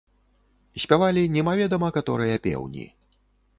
[0.85, 2.91] Спявалі немаведама каторыя пеўні.